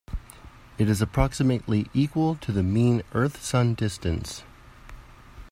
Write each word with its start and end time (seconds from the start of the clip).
It 0.79 0.89
is 0.89 0.99
approximately 0.99 1.85
equal 1.93 2.33
to 2.37 2.51
the 2.51 2.63
mean 2.63 3.03
Earth-Sun 3.13 3.75
distance. 3.75 4.41